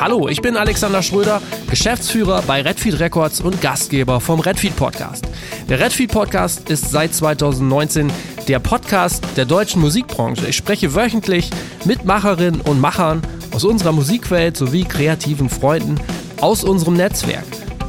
Hallo, 0.00 0.28
ich 0.28 0.40
bin 0.40 0.56
Alexander 0.56 1.02
Schröder, 1.02 1.42
Geschäftsführer 1.68 2.42
bei 2.46 2.62
Redfeed 2.62 3.00
Records 3.00 3.40
und 3.40 3.60
Gastgeber 3.60 4.20
vom 4.20 4.38
Redfeed 4.38 4.76
Podcast. 4.76 5.26
Der 5.68 5.80
Redfeed 5.80 6.12
Podcast 6.12 6.70
ist 6.70 6.92
seit 6.92 7.12
2019 7.12 8.12
der 8.46 8.60
Podcast 8.60 9.24
der 9.36 9.44
deutschen 9.44 9.80
Musikbranche. 9.80 10.46
Ich 10.46 10.56
spreche 10.56 10.94
wöchentlich 10.94 11.50
mit 11.84 12.04
Macherinnen 12.04 12.60
und 12.60 12.80
Machern 12.80 13.22
aus 13.52 13.64
unserer 13.64 13.90
Musikwelt 13.90 14.56
sowie 14.56 14.84
kreativen 14.84 15.48
Freunden 15.48 15.96
aus 16.40 16.62
unserem 16.62 16.94
Netzwerk. 16.94 17.46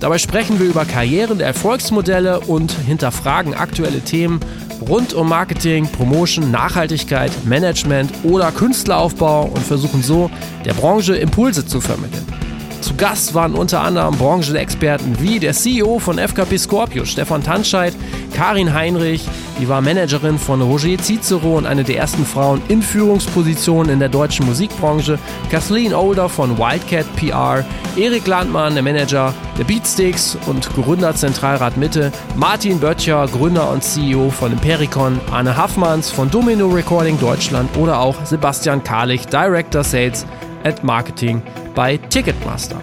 Dabei 0.00 0.18
sprechen 0.18 0.58
wir 0.58 0.66
über 0.66 0.84
Karrieren, 0.84 1.38
Erfolgsmodelle 1.38 2.40
und 2.40 2.72
hinterfragen 2.72 3.54
aktuelle 3.54 4.00
Themen 4.00 4.40
rund 4.88 5.14
um 5.14 5.28
Marketing, 5.28 5.86
Promotion, 5.86 6.50
Nachhaltigkeit, 6.50 7.32
Management 7.44 8.10
oder 8.22 8.52
Künstleraufbau 8.52 9.44
und 9.44 9.64
versuchen 9.64 10.02
so 10.02 10.30
der 10.64 10.74
Branche 10.74 11.16
Impulse 11.16 11.64
zu 11.66 11.80
vermitteln. 11.80 12.41
Zu 12.82 12.96
Gast 12.96 13.32
waren 13.32 13.54
unter 13.54 13.80
anderem 13.80 14.16
Branchenexperten 14.18 15.20
wie 15.20 15.38
der 15.38 15.52
CEO 15.52 16.00
von 16.00 16.18
FKP 16.18 16.58
Scorpio, 16.58 17.04
Stefan 17.04 17.44
Tanscheid, 17.44 17.94
Karin 18.34 18.74
Heinrich, 18.74 19.24
die 19.60 19.68
war 19.68 19.80
Managerin 19.80 20.36
von 20.36 20.60
Roger 20.60 20.98
Cicero 20.98 21.58
und 21.58 21.66
eine 21.66 21.84
der 21.84 21.98
ersten 21.98 22.26
Frauen 22.26 22.60
in 22.66 22.82
Führungspositionen 22.82 23.92
in 23.92 24.00
der 24.00 24.08
deutschen 24.08 24.46
Musikbranche, 24.46 25.20
Kathleen 25.48 25.94
Older 25.94 26.28
von 26.28 26.58
Wildcat 26.58 27.06
PR, 27.14 27.64
Erik 27.96 28.26
Landmann, 28.26 28.74
der 28.74 28.82
Manager 28.82 29.32
der 29.58 29.64
Beatsticks 29.64 30.36
und 30.46 30.68
Gründer 30.74 31.14
Zentralrat 31.14 31.76
Mitte, 31.76 32.10
Martin 32.34 32.80
Böttcher, 32.80 33.28
Gründer 33.28 33.70
und 33.70 33.84
CEO 33.84 34.30
von 34.30 34.50
Impericon, 34.50 35.20
Anne 35.30 35.56
Haffmanns 35.56 36.10
von 36.10 36.28
Domino 36.30 36.66
Recording 36.68 37.20
Deutschland 37.20 37.76
oder 37.76 38.00
auch 38.00 38.16
Sebastian 38.24 38.82
Karlich, 38.82 39.26
Director 39.26 39.84
Sales 39.84 40.26
at 40.64 40.84
Marketing 40.84 41.42
bei 41.74 41.96
Ticketmaster. 41.96 42.80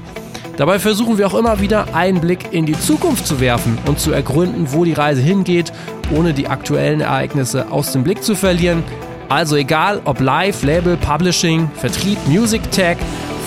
Dabei 0.58 0.78
versuchen 0.78 1.18
wir 1.18 1.28
auch 1.28 1.36
immer 1.36 1.62
wieder 1.62 1.96
einen 1.96 2.20
Blick 2.20 2.52
in 2.52 2.66
die 2.66 2.78
Zukunft 2.78 3.26
zu 3.26 3.40
werfen 3.40 3.78
und 3.88 4.00
zu 4.00 4.12
ergründen, 4.12 4.68
wo 4.72 4.84
die 4.84 4.94
Reise 4.94 5.22
hingeht, 5.22 5.72
ohne 6.14 6.34
die 6.34 6.48
aktuellen 6.48 7.00
Ereignisse 7.00 7.72
aus 7.72 7.94
dem 7.94 8.04
Blick 8.04 8.24
zu 8.24 8.36
verlieren. 8.36 8.84
Also 9.30 9.56
egal 9.56 10.02
ob 10.04 10.20
Live, 10.20 10.64
Label, 10.64 10.98
Publishing, 10.98 11.70
Vertrieb, 11.76 12.18
Music 12.28 12.70
Tech, 12.72 12.98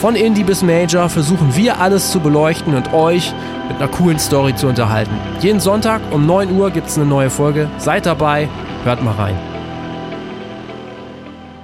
von 0.01 0.17
Indie 0.17 0.43
bis 0.43 0.63
Major 0.63 1.09
versuchen 1.09 1.55
wir 1.55 1.81
alles 1.81 2.11
zu 2.11 2.19
beleuchten 2.19 2.75
und 2.75 2.93
euch 2.93 3.33
mit 3.69 3.77
einer 3.77 3.87
coolen 3.87 4.19
Story 4.19 4.53
zu 4.53 4.67
unterhalten. 4.67 5.15
Jeden 5.41 5.61
Sonntag 5.61 6.01
um 6.11 6.27
9 6.27 6.51
Uhr 6.51 6.71
gibt 6.71 6.89
es 6.89 6.97
eine 6.97 7.07
neue 7.07 7.31
Folge. 7.31 7.69
Seid 7.79 8.07
dabei, 8.07 8.49
hört 8.85 9.01
mal 9.05 9.15
rein. 9.15 9.52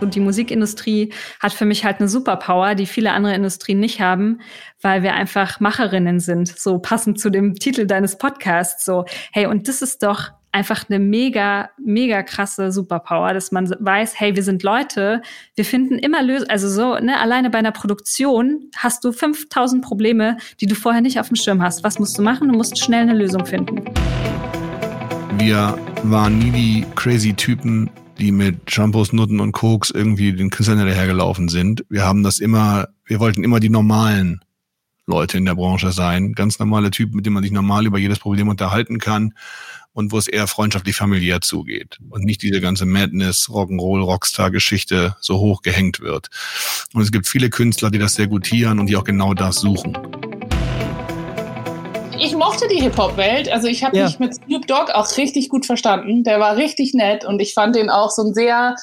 Und 0.00 0.14
die 0.14 0.20
Musikindustrie 0.20 1.12
hat 1.40 1.52
für 1.52 1.64
mich 1.64 1.84
halt 1.84 1.98
eine 1.98 2.08
Superpower, 2.08 2.74
die 2.74 2.86
viele 2.86 3.12
andere 3.12 3.34
Industrien 3.34 3.80
nicht 3.80 4.00
haben, 4.00 4.40
weil 4.80 5.02
wir 5.02 5.14
einfach 5.14 5.60
Macherinnen 5.60 6.20
sind, 6.20 6.48
so 6.48 6.78
passend 6.78 7.20
zu 7.20 7.30
dem 7.30 7.54
Titel 7.54 7.86
deines 7.86 8.18
Podcasts. 8.18 8.84
So, 8.84 9.04
hey, 9.32 9.46
und 9.46 9.68
das 9.68 9.82
ist 9.82 10.02
doch 10.02 10.30
einfach 10.52 10.88
eine 10.88 10.98
mega, 10.98 11.70
mega 11.78 12.22
krasse 12.22 12.72
Superpower, 12.72 13.34
dass 13.34 13.52
man 13.52 13.68
weiß, 13.78 14.18
hey, 14.18 14.34
wir 14.34 14.42
sind 14.42 14.62
Leute, 14.62 15.22
wir 15.54 15.64
finden 15.64 15.98
immer 15.98 16.22
Lösungen, 16.22 16.50
also 16.50 16.68
so, 16.68 16.94
ne, 16.98 17.20
alleine 17.20 17.50
bei 17.50 17.58
einer 17.58 17.72
Produktion 17.72 18.70
hast 18.76 19.04
du 19.04 19.12
5000 19.12 19.84
Probleme, 19.84 20.38
die 20.60 20.66
du 20.66 20.74
vorher 20.74 21.02
nicht 21.02 21.20
auf 21.20 21.28
dem 21.28 21.36
Schirm 21.36 21.62
hast. 21.62 21.84
Was 21.84 21.98
musst 21.98 22.16
du 22.18 22.22
machen? 22.22 22.48
Du 22.48 22.56
musst 22.56 22.78
schnell 22.78 23.02
eine 23.02 23.14
Lösung 23.14 23.44
finden. 23.44 23.84
Wir 25.36 25.78
waren 26.04 26.38
nie 26.38 26.50
die 26.50 26.86
crazy 26.96 27.34
Typen, 27.34 27.90
die 28.18 28.32
mit 28.32 28.70
Shampoos, 28.70 29.12
Nutten 29.12 29.40
und 29.40 29.52
Koks 29.52 29.90
irgendwie 29.90 30.32
den 30.32 30.50
Künstlern 30.50 30.78
hinterhergelaufen 30.78 31.48
sind. 31.48 31.84
Wir 31.88 32.04
haben 32.04 32.22
das 32.22 32.38
immer, 32.38 32.88
wir 33.04 33.20
wollten 33.20 33.44
immer 33.44 33.60
die 33.60 33.70
normalen 33.70 34.40
Leute 35.06 35.38
in 35.38 35.44
der 35.44 35.54
Branche 35.54 35.92
sein. 35.92 36.34
Ganz 36.34 36.58
normale 36.58 36.90
Typen, 36.90 37.16
mit 37.16 37.26
denen 37.26 37.34
man 37.34 37.42
sich 37.42 37.52
normal 37.52 37.86
über 37.86 37.98
jedes 37.98 38.18
Problem 38.18 38.48
unterhalten 38.48 38.98
kann 38.98 39.34
und 39.92 40.12
wo 40.12 40.18
es 40.18 40.28
eher 40.28 40.46
freundschaftlich 40.46 40.96
familiär 40.96 41.40
zugeht 41.40 41.98
und 42.10 42.24
nicht 42.24 42.42
diese 42.42 42.60
ganze 42.60 42.86
Madness, 42.86 43.48
Rock'n'Roll, 43.48 44.02
Rockstar-Geschichte 44.02 45.16
so 45.20 45.38
hoch 45.38 45.62
gehängt 45.62 46.00
wird. 46.00 46.28
Und 46.92 47.02
es 47.02 47.10
gibt 47.10 47.26
viele 47.26 47.50
Künstler, 47.50 47.90
die 47.90 47.98
das 47.98 48.14
sehr 48.14 48.26
gutieren 48.26 48.78
und 48.78 48.86
die 48.86 48.96
auch 48.96 49.04
genau 49.04 49.34
das 49.34 49.56
suchen 49.56 49.96
ich 52.20 52.34
mochte 52.36 52.68
die 52.68 52.80
Hip-Hop-Welt. 52.80 53.50
Also 53.50 53.68
ich 53.68 53.84
habe 53.84 53.96
ja. 53.96 54.04
mich 54.04 54.18
mit 54.18 54.34
Snoop 54.34 54.66
Dogg 54.66 54.92
auch 54.92 55.16
richtig 55.16 55.48
gut 55.48 55.66
verstanden. 55.66 56.24
Der 56.24 56.40
war 56.40 56.56
richtig 56.56 56.94
nett 56.94 57.24
und 57.24 57.40
ich 57.40 57.54
fand 57.54 57.76
den 57.76 57.90
auch 57.90 58.10
so 58.10 58.22
einen 58.22 58.34
sehr 58.34 58.76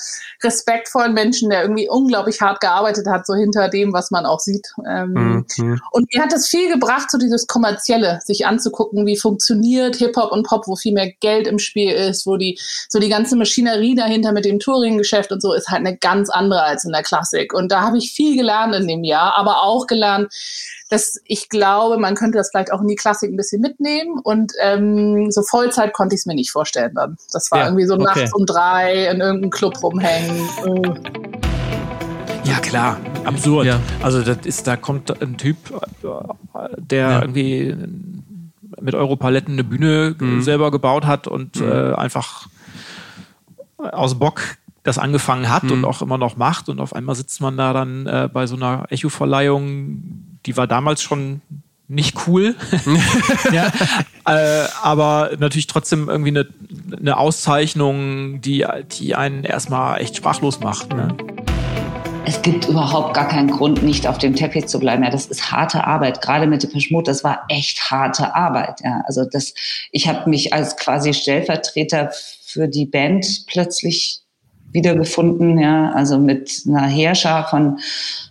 respektvollen 0.43 1.13
Menschen, 1.13 1.49
der 1.49 1.61
irgendwie 1.61 1.89
unglaublich 1.89 2.41
hart 2.41 2.61
gearbeitet 2.61 3.07
hat, 3.07 3.25
so 3.25 3.33
hinter 3.33 3.69
dem, 3.69 3.93
was 3.93 4.11
man 4.11 4.25
auch 4.25 4.39
sieht. 4.39 4.67
Ähm, 4.87 5.45
mhm. 5.57 5.81
Und 5.91 6.13
mir 6.13 6.23
hat 6.23 6.31
das 6.31 6.47
viel 6.47 6.71
gebracht, 6.71 7.11
so 7.11 7.17
dieses 7.17 7.47
Kommerzielle, 7.47 8.19
sich 8.23 8.45
anzugucken, 8.45 9.05
wie 9.05 9.17
funktioniert 9.17 9.95
Hip-Hop 9.97 10.31
und 10.31 10.45
Pop, 10.45 10.67
wo 10.67 10.75
viel 10.75 10.93
mehr 10.93 11.11
Geld 11.19 11.47
im 11.47 11.59
Spiel 11.59 11.91
ist, 11.91 12.25
wo 12.25 12.37
die, 12.37 12.59
so 12.89 12.99
die 12.99 13.09
ganze 13.09 13.35
Maschinerie 13.35 13.95
dahinter 13.95 14.31
mit 14.31 14.45
dem 14.45 14.59
Touring-Geschäft 14.59 15.31
und 15.31 15.41
so 15.41 15.53
ist 15.53 15.69
halt 15.69 15.85
eine 15.85 15.97
ganz 15.97 16.29
andere 16.29 16.63
als 16.63 16.85
in 16.85 16.91
der 16.91 17.03
Klassik. 17.03 17.53
Und 17.53 17.71
da 17.71 17.81
habe 17.81 17.97
ich 17.97 18.11
viel 18.11 18.37
gelernt 18.37 18.75
in 18.75 18.87
dem 18.87 19.03
Jahr, 19.03 19.37
aber 19.37 19.63
auch 19.63 19.87
gelernt, 19.87 20.31
dass 20.89 21.19
ich 21.25 21.49
glaube, 21.49 21.97
man 21.97 22.15
könnte 22.15 22.37
das 22.37 22.49
vielleicht 22.51 22.71
auch 22.71 22.81
in 22.81 22.87
die 22.87 22.95
Klassik 22.95 23.31
ein 23.31 23.37
bisschen 23.37 23.61
mitnehmen 23.61 24.19
und 24.23 24.53
ähm, 24.61 25.31
so 25.31 25.41
Vollzeit 25.41 25.93
konnte 25.93 26.15
ich 26.15 26.21
es 26.21 26.25
mir 26.25 26.35
nicht 26.35 26.51
vorstellen 26.51 26.93
dann. 26.95 27.17
Das 27.31 27.51
war 27.51 27.59
ja, 27.59 27.65
irgendwie 27.65 27.85
so 27.85 27.95
okay. 27.95 28.03
nachts 28.03 28.33
um 28.33 28.45
drei 28.45 29.07
in 29.07 29.19
irgendeinem 29.19 29.49
Club 29.49 29.81
rumhängen. 29.81 30.47
Ja, 32.43 32.59
klar, 32.59 32.99
absurd. 33.23 33.65
Ja. 33.65 33.79
Also 34.03 34.21
das 34.21 34.45
ist, 34.45 34.67
da 34.67 34.77
kommt 34.77 35.21
ein 35.21 35.37
Typ, 35.37 35.57
der 36.77 36.99
ja. 36.99 37.21
irgendwie 37.21 37.75
mit 38.79 38.93
Europaletten 38.93 39.53
eine 39.53 39.63
Bühne 39.63 40.15
mhm. 40.19 40.41
selber 40.41 40.69
gebaut 40.69 41.05
hat 41.05 41.27
und 41.27 41.59
mhm. 41.59 41.71
äh, 41.71 41.93
einfach 41.93 42.47
aus 43.77 44.19
Bock 44.19 44.41
das 44.83 44.99
angefangen 44.99 45.49
hat 45.49 45.63
mhm. 45.63 45.71
und 45.71 45.85
auch 45.85 46.03
immer 46.03 46.19
noch 46.19 46.37
macht 46.37 46.69
und 46.69 46.79
auf 46.79 46.93
einmal 46.93 47.15
sitzt 47.15 47.41
man 47.41 47.57
da 47.57 47.73
dann 47.73 48.05
äh, 48.05 48.29
bei 48.31 48.45
so 48.45 48.55
einer 48.55 48.85
Echo-Verleihung 48.89 50.34
die 50.45 50.57
war 50.57 50.67
damals 50.67 51.01
schon 51.01 51.41
nicht 51.87 52.27
cool. 52.27 52.55
ja, 53.51 53.71
äh, 54.27 54.67
aber 54.81 55.31
natürlich 55.37 55.67
trotzdem 55.67 56.09
irgendwie 56.09 56.31
eine, 56.31 56.47
eine 56.97 57.17
Auszeichnung, 57.17 58.41
die, 58.41 58.65
die 58.99 59.15
einen 59.15 59.43
erstmal 59.43 60.01
echt 60.01 60.15
sprachlos 60.15 60.59
macht. 60.61 60.93
Ne? 60.93 61.15
Es 62.27 62.41
gibt 62.41 62.67
überhaupt 62.67 63.13
gar 63.13 63.27
keinen 63.27 63.51
Grund, 63.51 63.83
nicht 63.83 64.07
auf 64.07 64.17
dem 64.17 64.35
Teppich 64.35 64.65
zu 64.65 64.79
bleiben. 64.79 65.03
Ja, 65.03 65.11
das 65.11 65.27
ist 65.27 65.51
harte 65.51 65.85
Arbeit. 65.85 66.21
Gerade 66.21 66.47
mit 66.47 66.63
dem 66.63 66.79
Schmut, 66.79 67.07
das 67.07 67.23
war 67.23 67.45
echt 67.49 67.91
harte 67.91 68.33
Arbeit. 68.35 68.81
Ja, 68.83 69.03
also 69.05 69.25
das, 69.25 69.53
ich 69.91 70.07
habe 70.07 70.27
mich 70.27 70.51
als 70.51 70.75
quasi 70.75 71.13
Stellvertreter 71.13 72.11
für 72.43 72.67
die 72.67 72.87
Band 72.87 73.45
plötzlich 73.45 74.24
wiedergefunden. 74.75 75.57
Ja, 75.57 75.91
also 75.91 76.19
mit 76.19 76.61
einer 76.67 76.85
Heerschar 76.85 77.49
von 77.49 77.79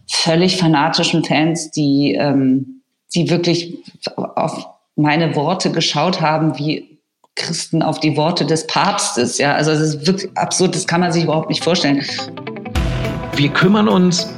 völlig 0.09 0.57
fanatischen 0.57 1.25
Fans, 1.25 1.73
die, 1.73 2.15
ähm, 2.15 2.83
die 3.15 3.29
wirklich 3.31 3.79
auf 4.17 4.69
meine 4.95 5.35
Worte 5.35 5.73
geschaut 5.73 6.21
haben, 6.21 6.57
wie 6.59 7.01
Christen 7.35 7.83
auf 7.83 7.99
die 7.99 8.17
Worte 8.17 8.47
des 8.47 8.67
Papstes. 8.67 9.39
Ja, 9.39 9.55
also 9.55 9.73
es 9.73 9.81
ist 9.81 10.07
wirklich 10.07 10.31
absurd, 10.37 10.77
das 10.77 10.87
kann 10.87 11.01
man 11.01 11.11
sich 11.11 11.25
überhaupt 11.25 11.49
nicht 11.49 11.65
vorstellen. 11.65 12.05
Wir 13.35 13.49
kümmern 13.49 13.89
uns 13.89 14.33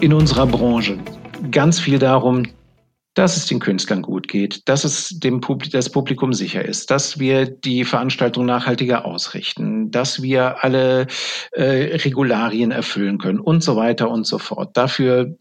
in 0.00 0.12
unserer 0.12 0.46
Branche 0.46 0.98
ganz 1.52 1.78
viel 1.78 2.00
darum, 2.00 2.44
dass 3.14 3.36
es 3.36 3.46
den 3.46 3.60
Künstlern 3.60 4.02
gut 4.02 4.09
geht, 4.30 4.66
dass 4.68 4.84
es 4.84 5.10
dem 5.10 5.42
Publikum, 5.42 5.72
das 5.72 5.90
Publikum 5.90 6.32
sicher 6.32 6.64
ist, 6.64 6.90
dass 6.90 7.18
wir 7.18 7.44
die 7.44 7.84
Veranstaltung 7.84 8.46
nachhaltiger 8.46 9.04
ausrichten, 9.04 9.90
dass 9.90 10.22
wir 10.22 10.64
alle 10.64 11.06
äh, 11.52 11.96
Regularien 11.96 12.70
erfüllen 12.70 13.18
können 13.18 13.40
und 13.40 13.62
so 13.62 13.76
weiter 13.76 14.10
und 14.10 14.26
so 14.26 14.38
fort. 14.38 14.74
Dafür 14.76 15.36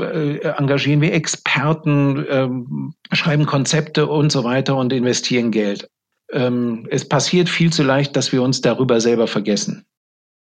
äh, 0.00 0.38
engagieren 0.46 1.00
wir 1.00 1.12
Experten, 1.12 2.24
ähm, 2.30 2.94
schreiben 3.10 3.46
Konzepte 3.46 4.06
und 4.06 4.30
so 4.30 4.44
weiter 4.44 4.76
und 4.76 4.92
investieren 4.92 5.50
Geld. 5.50 5.88
Ähm, 6.30 6.86
es 6.90 7.08
passiert 7.08 7.48
viel 7.48 7.72
zu 7.72 7.82
leicht, 7.82 8.14
dass 8.14 8.30
wir 8.32 8.42
uns 8.42 8.60
darüber 8.60 9.00
selber 9.00 9.26
vergessen. 9.26 9.84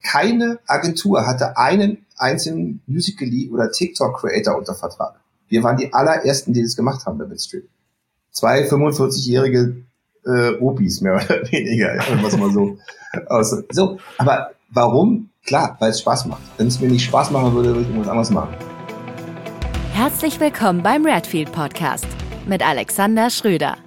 Keine 0.03 0.61
Agentur 0.67 1.27
hatte 1.27 1.57
einen 1.57 2.07
einzigen 2.17 2.83
Musical.ly 2.87 3.51
oder 3.51 3.71
TikTok-Creator 3.71 4.57
unter 4.57 4.75
Vertrag. 4.75 5.21
Wir 5.49 5.63
waren 5.63 5.77
die 5.77 5.93
allerersten, 5.93 6.53
die 6.53 6.63
das 6.63 6.77
gemacht 6.77 7.05
haben 7.07 7.19
bei 7.19 7.25
Bitstream. 7.25 7.63
Zwei 8.31 8.69
45-jährige 8.69 9.77
äh, 10.27 10.51
Opis, 10.61 11.01
mehr 11.01 11.15
oder 11.15 11.29
weniger, 11.51 11.95
es 11.97 12.37
mal 12.37 12.51
so 12.51 12.79
aus. 13.29 13.57
So, 13.71 13.99
aber 14.19 14.51
warum? 14.71 15.31
Klar, 15.47 15.77
weil 15.81 15.91
es 15.91 16.01
Spaß 16.01 16.27
macht. 16.27 16.43
Wenn 16.59 16.67
es 16.67 16.79
mir 16.79 16.89
nicht 16.89 17.05
Spaß 17.05 17.31
machen 17.31 17.55
würde, 17.55 17.71
würde 17.71 17.81
ich 17.81 17.89
irgendwas 17.89 18.09
anderes 18.09 18.31
machen. 18.31 18.55
Herzlich 19.95 20.39
willkommen 20.39 20.83
beim 20.83 21.05
Redfield 21.05 21.51
Podcast 21.51 22.07
mit 22.47 22.65
Alexander 22.65 23.31
Schröder. 23.31 23.79